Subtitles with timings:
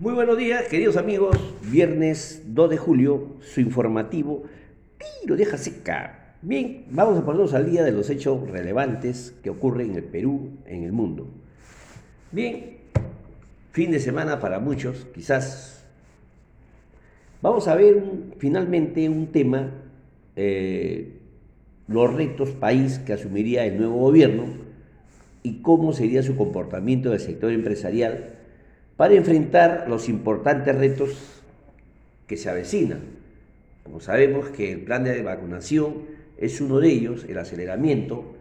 [0.00, 1.36] Muy buenos días, queridos amigos.
[1.70, 4.44] Viernes 2 de julio, su informativo,
[4.96, 6.36] pero deja seca.
[6.40, 10.52] Bien, vamos a ponernos al día de los hechos relevantes que ocurren en el Perú,
[10.64, 11.28] en el mundo.
[12.32, 12.78] Bien,
[13.72, 15.84] fin de semana para muchos, quizás.
[17.42, 18.02] Vamos a ver
[18.38, 19.70] finalmente un tema,
[20.34, 21.12] eh,
[21.88, 24.44] los retos país que asumiría el nuevo gobierno
[25.42, 28.39] y cómo sería su comportamiento del sector empresarial
[29.00, 31.16] para enfrentar los importantes retos
[32.26, 33.00] que se avecinan.
[33.82, 36.02] Como sabemos que el plan de vacunación
[36.36, 38.34] es uno de ellos, el aceleramiento,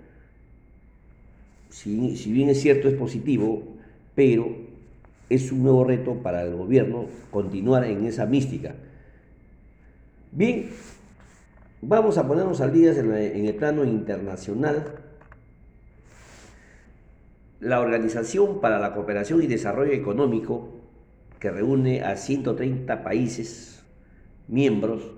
[1.70, 3.64] si, bien es cierto es positivo,
[4.16, 4.54] pero
[5.30, 8.76] es un nuevo reto para el gobierno continuar en esa mística.
[10.34, 10.72] Bien,
[11.82, 14.84] vamos a ponernos al día en el plano internacional
[17.60, 20.70] la Organización para la Cooperación y Desarrollo Económico,
[21.40, 23.84] que reúne a 130 países
[24.48, 25.12] miembros,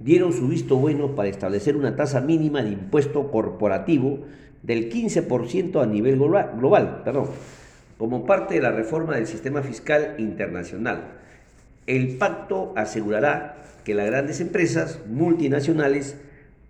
[0.00, 4.20] dieron su visto bueno para establecer una tasa mínima de impuesto corporativo
[4.62, 7.28] del 15% a nivel global, perdón,
[7.96, 11.12] como parte de la reforma del sistema fiscal internacional.
[11.86, 16.16] El pacto asegurará que las grandes empresas multinacionales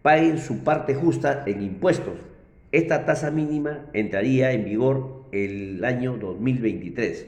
[0.02, 2.14] paguen su parte justa en impuestos
[2.74, 7.26] esta tasa mínima entraría en vigor el año 2023.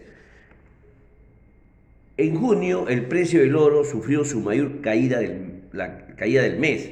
[2.17, 6.91] En junio el precio del oro sufrió su mayor caída del, la caída del mes.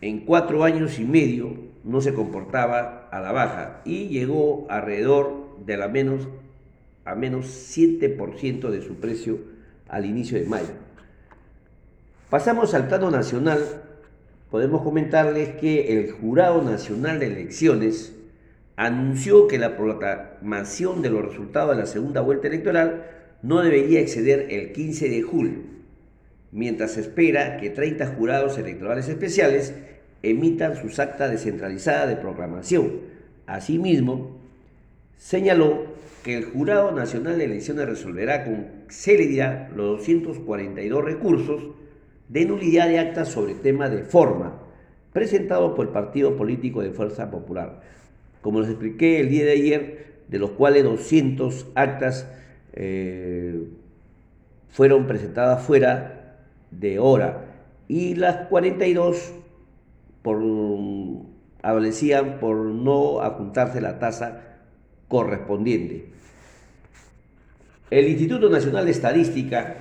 [0.00, 5.76] En cuatro años y medio no se comportaba a la baja y llegó alrededor de
[5.76, 6.28] la menos
[7.04, 9.38] a menos 7% de su precio
[9.88, 10.68] al inicio de mayo.
[12.30, 13.87] Pasamos al plano nacional
[14.50, 18.14] podemos comentarles que el Jurado Nacional de Elecciones
[18.76, 23.04] anunció que la proclamación de los resultados de la segunda vuelta electoral
[23.42, 25.58] no debería exceder el 15 de julio,
[26.52, 29.74] mientras se espera que 30 jurados electorales especiales
[30.22, 33.00] emitan sus actas descentralizadas de proclamación.
[33.46, 34.38] Asimismo,
[35.16, 35.86] señaló
[36.24, 41.62] que el Jurado Nacional de Elecciones resolverá con celeridad los 242 recursos
[42.28, 44.60] de nulidad de actas sobre tema de forma,
[45.12, 47.80] presentado por el Partido Político de Fuerza Popular.
[48.42, 52.28] Como les expliqué el día de ayer, de los cuales 200 actas
[52.72, 53.64] eh,
[54.68, 57.46] fueron presentadas fuera de hora
[57.88, 59.32] y las 42
[60.22, 60.42] por,
[61.62, 64.58] adolecían por no apuntarse la tasa
[65.08, 66.10] correspondiente.
[67.90, 69.76] El Instituto Nacional de Estadística,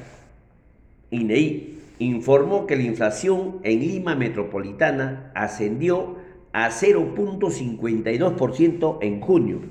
[1.11, 6.17] INEI, informó que la inflación en Lima Metropolitana ascendió
[6.53, 9.61] a 0.52% en junio,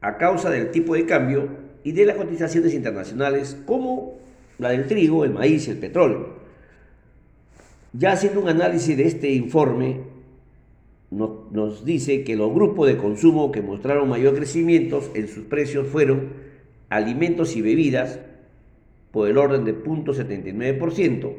[0.00, 1.48] a causa del tipo de cambio
[1.84, 4.14] y de las cotizaciones internacionales como
[4.58, 6.34] la del trigo, el maíz y el petróleo.
[7.92, 10.00] Ya haciendo un análisis de este informe,
[11.10, 15.86] nos, nos dice que los grupos de consumo que mostraron mayor crecimiento en sus precios
[15.86, 16.30] fueron
[16.88, 18.18] alimentos y bebidas,
[19.16, 21.32] por el orden de 0.79%,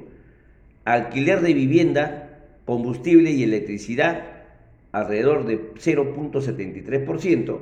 [0.84, 4.24] alquiler de vivienda, combustible y electricidad
[4.92, 7.60] alrededor de 0.73%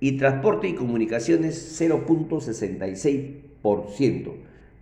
[0.00, 4.32] y transporte y comunicaciones 0.66%,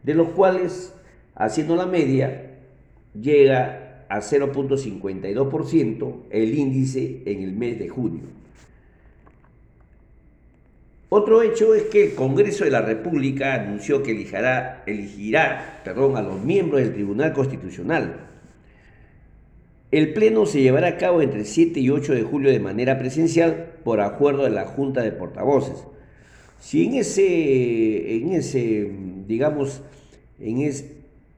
[0.03, 0.93] de los cuales,
[1.37, 2.57] haciendo la media,
[3.15, 8.42] llega a 0.52% el índice en el mes de junio.
[11.15, 16.43] Otro hecho es que el Congreso de la República anunció que elegirá, perdón, a los
[16.43, 18.31] miembros del Tribunal Constitucional.
[19.91, 23.73] El pleno se llevará a cabo entre 7 y 8 de julio de manera presencial
[23.85, 25.85] por acuerdo de la Junta de Portavoces.
[26.59, 28.91] Si en ese, en ese
[29.27, 29.83] digamos,
[30.41, 30.63] en,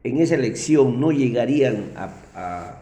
[0.04, 2.78] en esa elección no llegarían a,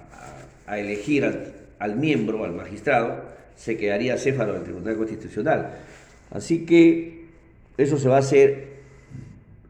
[0.77, 5.71] elegir al, al miembro, al magistrado, se quedaría céfalo del Tribunal Constitucional.
[6.33, 7.27] Así que
[7.77, 8.69] eso se va a hacer,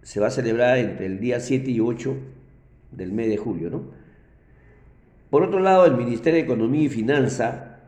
[0.03, 2.15] se va a celebrar entre el día 7 y 8
[2.93, 3.83] del mes de julio, ¿no?
[5.31, 7.81] Por otro lado, el Ministerio de Economía y Finanza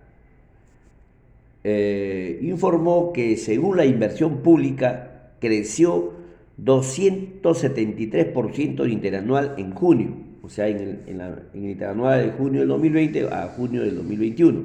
[1.63, 6.15] eh, informó que según la inversión pública creció
[6.63, 11.23] 273% interanual en junio, o sea, en en, en
[11.65, 14.63] el interanual de junio del 2020 a junio del 2021,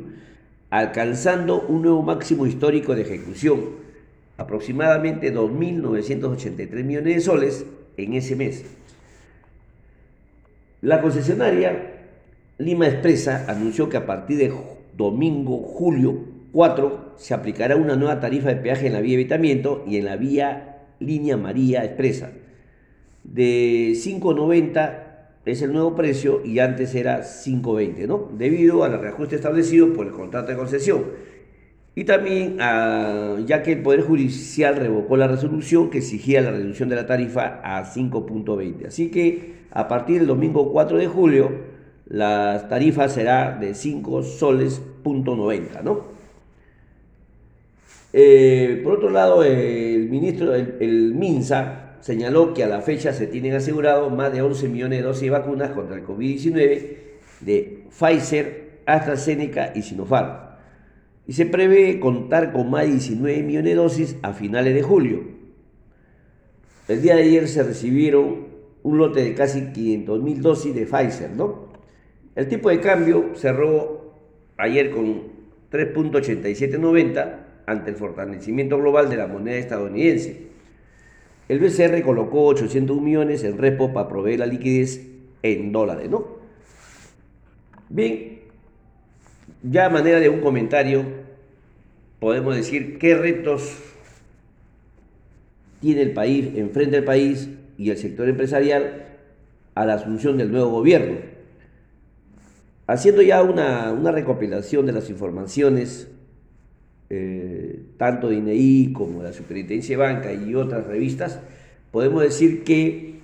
[0.69, 3.88] alcanzando un nuevo máximo histórico de ejecución
[4.39, 7.65] aproximadamente 2.983 millones de soles
[7.97, 8.65] en ese mes.
[10.81, 12.07] La concesionaria
[12.57, 14.53] Lima Expresa anunció que a partir de
[14.97, 19.97] domingo, julio 4, se aplicará una nueva tarifa de peaje en la vía evitamiento y
[19.97, 22.31] en la vía línea María Expresa.
[23.25, 25.03] De 5.90
[25.45, 28.29] es el nuevo precio y antes era 5.20, ¿no?
[28.37, 31.03] Debido al reajuste establecido por el contrato de concesión.
[31.99, 36.87] Y también ah, ya que el Poder Judicial revocó la resolución que exigía la reducción
[36.87, 38.87] de la tarifa a 5.20.
[38.87, 41.51] Así que a partir del domingo 4 de julio,
[42.07, 44.81] la tarifa será de 5 soles
[45.83, 46.05] ¿no?
[48.13, 53.55] Eh, por otro lado, el ministro, el, MINSA, señaló que a la fecha se tienen
[53.55, 56.95] asegurado más de 11 millones de dosis de vacunas contra el COVID-19
[57.41, 60.48] de Pfizer, AstraZeneca y Sinopharm.
[61.29, 65.21] Y se prevé contar con más de 19 millones de dosis a finales de julio.
[66.87, 68.47] El día de ayer se recibieron
[68.81, 71.69] un lote de casi 500 mil dosis de Pfizer, ¿no?
[72.33, 74.15] El tipo de cambio cerró
[74.57, 75.21] ayer con
[75.71, 77.35] 3.8790
[77.67, 80.47] ante el fortalecimiento global de la moneda estadounidense.
[81.47, 85.07] El BCR colocó 800 millones en repo para proveer la liquidez
[85.43, 86.25] en dólares, ¿no?
[87.87, 88.38] Bien,
[89.63, 91.03] ya a manera de un comentario,
[92.19, 93.77] podemos decir qué retos
[95.81, 99.05] tiene el país, enfrente el país y el sector empresarial
[99.75, 101.17] a la asunción del nuevo gobierno.
[102.87, 106.07] Haciendo ya una, recopilación de las informaciones
[107.09, 111.39] eh, tanto de INEI como de la Superintendencia de Banca y otras revistas,
[111.91, 113.19] podemos decir que,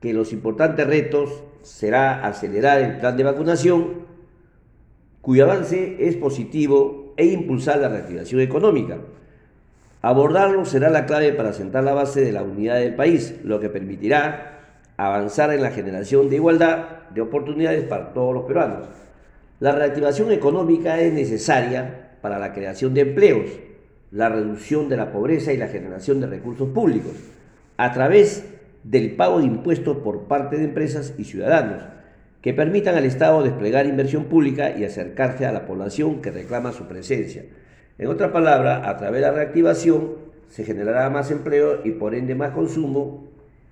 [0.00, 4.05] que los importantes retos será acelerar el plan de vacunación,
[5.26, 8.98] cuyo avance es positivo, e impulsar la reactivación económica.
[10.00, 13.68] Abordarlo será la clave para sentar la base de la unidad del país, lo que
[13.68, 14.60] permitirá
[14.96, 18.86] avanzar en la generación de igualdad de oportunidades para todos los peruanos.
[19.58, 23.50] La reactivación económica es necesaria para la creación de empleos,
[24.12, 27.14] la reducción de la pobreza y la generación de recursos públicos,
[27.78, 28.44] a través
[28.84, 31.95] del pago de impuestos por parte de empresas y ciudadanos,
[32.46, 36.86] que permitan al Estado desplegar inversión pública y acercarse a la población que reclama su
[36.86, 37.44] presencia.
[37.98, 40.12] En otra palabra, a través de la reactivación
[40.48, 43.26] se generará más empleo y por ende más consumo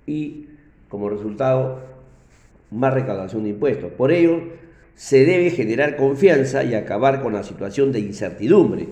[0.08, 0.48] y
[0.88, 1.82] como resultado
[2.72, 3.92] más recaudación de impuestos.
[3.92, 4.40] Por ello,
[4.96, 8.88] se debe generar confianza y acabar con la situación de incertidumbre.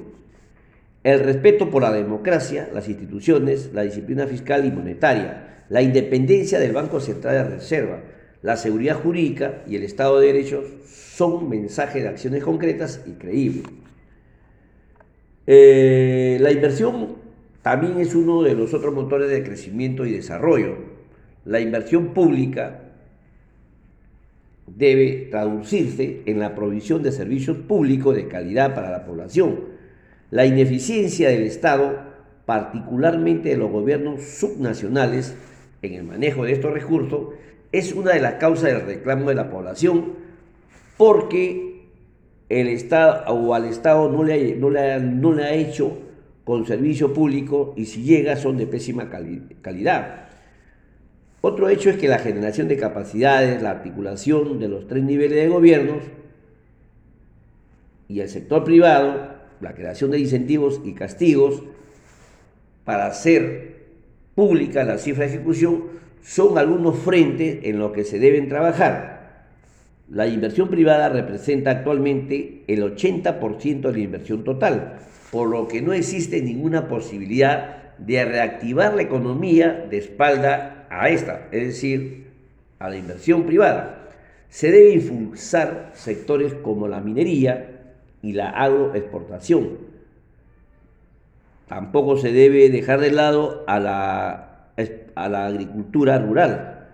[1.02, 6.70] El respeto por la democracia, las instituciones, la disciplina fiscal y monetaria, la independencia del
[6.70, 7.99] Banco Central de Reserva,
[8.43, 13.65] la seguridad jurídica y el Estado de Derecho son mensajes de acciones concretas y creíbles.
[15.47, 17.17] Eh, la inversión
[17.62, 20.77] también es uno de los otros motores de crecimiento y desarrollo.
[21.44, 22.81] La inversión pública
[24.67, 29.61] debe traducirse en la provisión de servicios públicos de calidad para la población.
[30.31, 32.00] La ineficiencia del Estado,
[32.47, 35.37] particularmente de los gobiernos subnacionales,
[35.83, 37.35] en el manejo de estos recursos,
[37.73, 40.13] es una de las causas del reclamo de la población
[40.99, 41.87] porque
[42.51, 45.99] el Estado o al Estado no le, no le, no le ha hecho
[46.45, 49.09] con servicio público y si llega son de pésima
[49.63, 50.29] calidad.
[51.41, 55.49] Otro hecho es que la generación de capacidades, la articulación de los tres niveles de
[55.49, 56.03] gobiernos
[58.09, 61.63] y el sector privado, la creación de incentivos y castigos
[62.85, 63.87] para hacer
[64.35, 65.85] pública la cifra de ejecución
[66.23, 69.44] son algunos frentes en los que se deben trabajar.
[70.08, 74.99] La inversión privada representa actualmente el 80% de la inversión total,
[75.31, 81.49] por lo que no existe ninguna posibilidad de reactivar la economía de espalda a esta,
[81.51, 82.27] es decir,
[82.79, 84.08] a la inversión privada.
[84.49, 89.79] Se debe impulsar sectores como la minería y la agroexportación.
[91.69, 94.52] Tampoco se debe dejar de lado a la,
[95.15, 96.89] a la agricultura rural.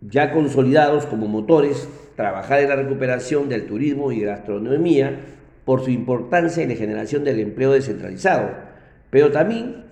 [0.00, 5.20] Ya consolidados como motores, trabajar en la recuperación del turismo y gastronomía
[5.64, 8.50] por su importancia en la generación del empleo descentralizado,
[9.10, 9.84] pero también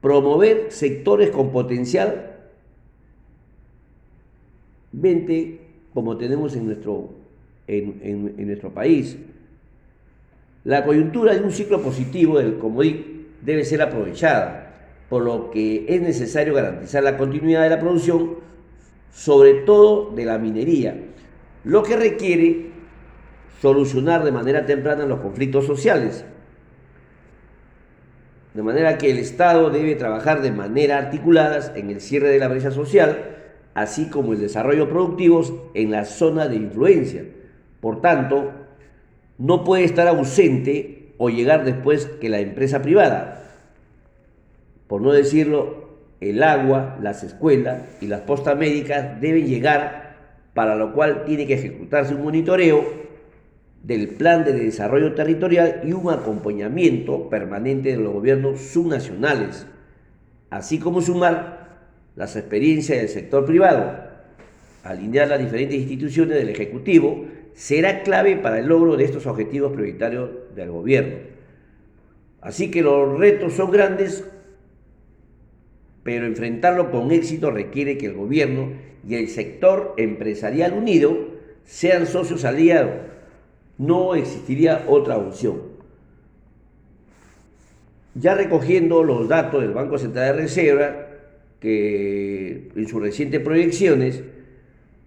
[0.00, 2.36] promover sectores con potencial
[4.92, 5.60] 20
[5.96, 7.10] como tenemos en nuestro,
[7.66, 9.16] en, nuestro país.
[10.64, 13.06] La coyuntura de un ciclo positivo del Comodic
[13.42, 14.65] debe ser aprovechada,
[15.08, 18.36] por lo que es necesario garantizar la continuidad de la producción,
[19.12, 20.96] sobre todo de la minería,
[21.64, 22.66] lo que requiere
[23.60, 26.24] solucionar de manera temprana los conflictos sociales,
[28.54, 32.48] de manera que el Estado debe trabajar de manera articulada en el cierre de la
[32.48, 33.36] brecha social,
[33.74, 37.24] así como el desarrollo productivo en la zona de influencia.
[37.80, 38.52] Por tanto,
[39.36, 43.45] no puede estar ausente o llegar después que la empresa privada.
[44.88, 45.86] Por no decirlo,
[46.20, 50.16] el agua, las escuelas y las postas médicas deben llegar,
[50.54, 52.84] para lo cual tiene que ejecutarse un monitoreo
[53.82, 59.66] del plan de desarrollo territorial y un acompañamiento permanente de los gobiernos subnacionales,
[60.50, 61.66] así como sumar
[62.16, 64.06] las experiencias del sector privado,
[64.82, 70.30] alinear las diferentes instituciones del Ejecutivo, será clave para el logro de estos objetivos prioritarios
[70.54, 71.16] del gobierno.
[72.40, 74.24] Así que los retos son grandes
[76.06, 78.68] pero enfrentarlo con éxito requiere que el gobierno
[79.08, 81.18] y el sector empresarial unido
[81.64, 82.92] sean socios aliados.
[83.76, 85.62] No existiría otra opción.
[88.14, 91.06] Ya recogiendo los datos del Banco Central de Reserva,
[91.58, 94.22] que en sus recientes proyecciones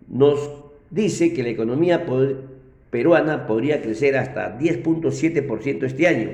[0.09, 0.51] nos
[0.89, 2.05] dice que la economía
[2.89, 6.29] peruana podría crecer hasta 10.7% este año,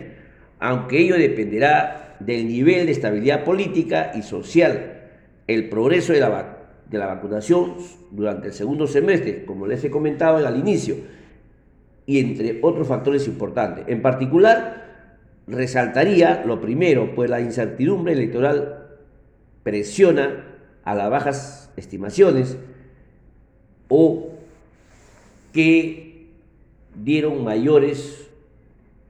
[0.60, 5.10] aunque ello dependerá del nivel de estabilidad política y social,
[5.48, 6.57] el progreso de la,
[6.89, 7.75] de la vacunación
[8.12, 10.95] durante el segundo semestre, como les he comentado al inicio,
[12.05, 13.86] y entre otros factores importantes.
[13.88, 14.86] En particular,
[15.48, 18.88] resaltaría lo primero, pues la incertidumbre electoral
[19.63, 20.45] presiona
[20.84, 22.57] a las bajas estimaciones
[23.88, 24.29] o
[25.51, 26.27] que
[26.95, 28.29] dieron mayores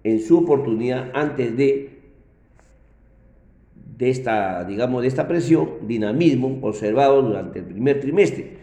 [0.04, 1.95] en su oportunidad antes de
[3.98, 8.58] de esta, digamos, de esta presión, dinamismo observado durante el primer trimestre.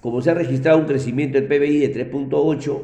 [0.00, 2.82] Como se ha registrado un crecimiento del PBI de 3.8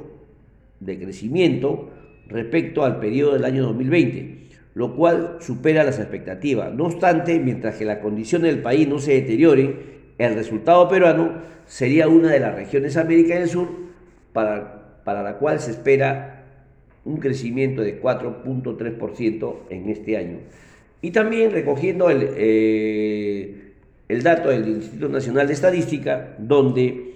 [0.81, 1.91] de crecimiento
[2.27, 6.73] respecto al periodo del año 2020, lo cual supera las expectativas.
[6.73, 12.09] No obstante, mientras que la condición del país no se deteriore, el resultado peruano sería
[12.09, 13.69] una de las regiones América del Sur
[14.33, 16.45] para, para la cual se espera
[17.05, 20.39] un crecimiento de 4.3% en este año.
[21.03, 23.73] Y también recogiendo el, eh,
[24.09, 27.15] el dato del Instituto Nacional de Estadística, donde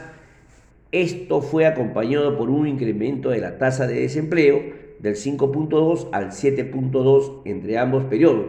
[0.91, 4.61] esto fue acompañado por un incremento de la tasa de desempleo
[4.99, 8.47] del 5.2 al 7.2 entre ambos periodos.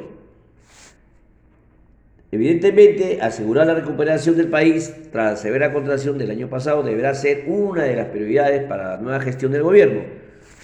[2.30, 7.44] Evidentemente, asegurar la recuperación del país tras la severa contracción del año pasado deberá ser
[7.46, 10.00] una de las prioridades para la nueva gestión del gobierno.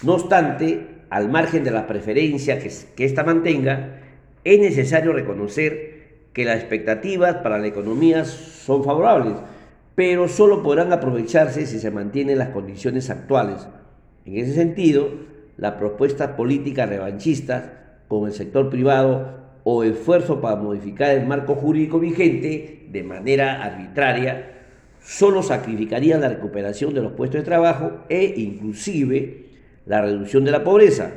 [0.01, 3.99] No obstante, al margen de las preferencias que, ésta mantenga,
[4.43, 5.99] es necesario reconocer
[6.33, 9.35] que las expectativas para la economía son favorables
[9.99, 13.67] pero solo podrán aprovecharse si se mantienen las condiciones actuales.
[14.23, 15.09] En ese sentido,
[15.57, 17.65] las propuestas políticas revanchistas
[18.07, 24.61] con el sector privado o esfuerzo para modificar el marco jurídico vigente de manera arbitraria
[25.01, 29.47] solo sacrificarían la recuperación de los puestos de trabajo e inclusive
[29.85, 31.11] la reducción de la pobreza,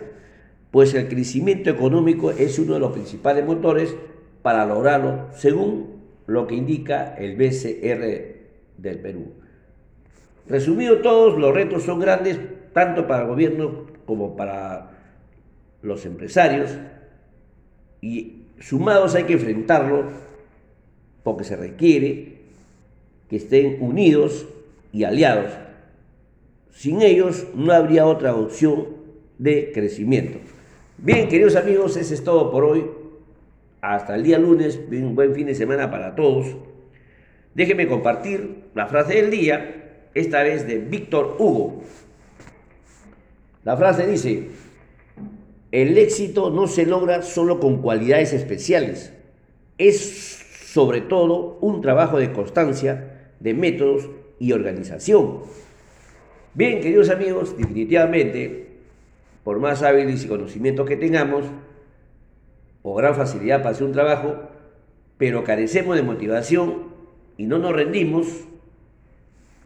[0.72, 3.94] pues el crecimiento económico es uno de los principales motores
[4.42, 8.41] para lograrlo, según lo que indica el BCR
[8.78, 9.32] del Perú.
[10.48, 12.38] Resumido todos, los retos son grandes
[12.72, 14.90] tanto para el gobierno como para
[15.82, 16.70] los empresarios
[18.00, 20.06] y sumados hay que enfrentarlos
[21.22, 22.38] porque se requiere
[23.28, 24.46] que estén unidos
[24.92, 25.52] y aliados.
[26.70, 28.88] Sin ellos no habría otra opción
[29.38, 30.38] de crecimiento.
[30.98, 32.86] Bien, queridos amigos, ese es todo por hoy.
[33.80, 36.56] Hasta el día lunes, un buen fin de semana para todos.
[37.54, 41.82] Déjeme compartir la frase del día, esta vez de Víctor Hugo.
[43.64, 44.48] La frase dice,
[45.70, 49.12] el éxito no se logra solo con cualidades especiales,
[49.78, 55.40] es sobre todo un trabajo de constancia, de métodos y organización.
[56.54, 58.68] Bien, queridos amigos, definitivamente,
[59.44, 61.44] por más hábiles y conocimientos que tengamos,
[62.82, 64.36] o gran facilidad para hacer un trabajo,
[65.18, 66.91] pero carecemos de motivación
[67.42, 68.28] y no nos rendimos,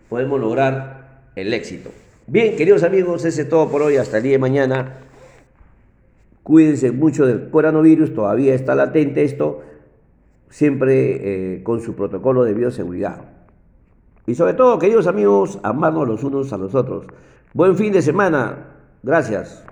[0.09, 1.91] podemos lograr el éxito.
[2.27, 3.99] Bien, queridos amigos, ese es todo por hoy.
[3.99, 5.01] Hasta el día de mañana.
[6.43, 9.61] Cuídense mucho del coronavirus, todavía está latente esto,
[10.49, 13.27] siempre eh, con su protocolo de bioseguridad.
[14.27, 17.05] Y sobre todo, queridos amigos, amarnos los unos a los otros.
[17.53, 18.69] Buen fin de semana.
[19.03, 19.67] Gracias.